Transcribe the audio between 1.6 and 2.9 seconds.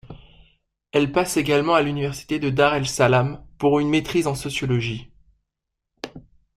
à l'Université de Dar es